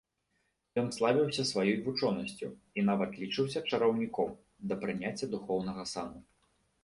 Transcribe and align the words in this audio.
Ян 0.83 0.87
славіўся 0.95 1.43
сваёй 1.49 1.75
вучонасцю, 1.87 2.47
і 2.79 2.85
нават 2.89 3.11
лічыўся 3.23 3.59
чараўніком, 3.71 4.33
да 4.71 4.81
прыняцця 4.85 5.31
духоўнага 5.37 5.83
сану. 5.93 6.19